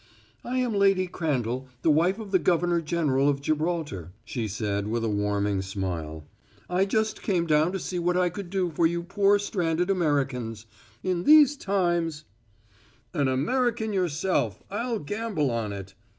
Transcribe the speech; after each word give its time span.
"I 0.43 0.57
am 0.57 0.73
Lady 0.73 1.05
Crandall, 1.05 1.67
the 1.83 1.91
wife 1.91 2.17
of 2.17 2.31
the 2.31 2.39
governor 2.39 2.81
general 2.81 3.29
of 3.29 3.39
Gibraltar," 3.39 4.13
she 4.25 4.47
said, 4.47 4.87
with 4.87 5.03
a 5.03 5.07
warming 5.09 5.61
smile. 5.61 6.23
"I 6.67 6.85
just 6.85 7.21
came 7.21 7.45
down 7.45 7.71
to 7.73 7.77
see 7.77 7.99
what 7.99 8.17
I 8.17 8.29
could 8.29 8.49
do 8.49 8.71
for 8.71 8.87
you 8.87 9.03
poor 9.03 9.37
stranded 9.37 9.91
Americans. 9.91 10.65
In 11.03 11.23
these 11.25 11.55
times" 11.55 12.23
"An 13.13 13.27
American 13.27 13.93
yourself, 13.93 14.63
I'll 14.71 14.97
gamble 14.97 15.51
on 15.51 15.71
it!" 15.71 15.93